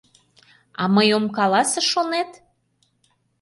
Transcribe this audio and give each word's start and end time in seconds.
—А 0.81 0.83
мый 0.93 1.07
ом 1.17 1.25
каласе, 1.37 1.81
шонет? 1.91 2.31